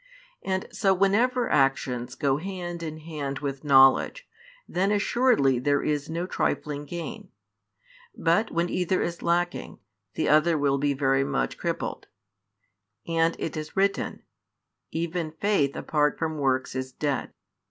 And 0.41 0.67
so 0.71 0.95
whenever 0.95 1.47
actions 1.47 2.15
go 2.15 2.37
hand 2.37 2.81
in 2.81 2.97
hand 2.97 3.37
with 3.37 3.63
knowledge, 3.63 4.27
then 4.67 4.91
assuredly 4.91 5.59
there 5.59 5.83
is 5.83 6.09
no 6.09 6.25
trifling 6.25 6.85
gain; 6.85 7.29
but 8.17 8.49
when 8.49 8.67
either 8.67 9.03
is 9.03 9.21
lacking, 9.21 9.77
the 10.15 10.27
other 10.27 10.57
will 10.57 10.79
be 10.79 10.95
very 10.95 11.23
much 11.23 11.55
crippled: 11.55 12.07
and 13.07 13.35
it 13.37 13.55
is 13.55 13.77
written: 13.77 14.23
Even 14.89 15.33
faith 15.33 15.75
apart 15.75 16.17
from 16.17 16.39
works 16.39 16.73
is 16.73 16.91
dead. 16.91 17.31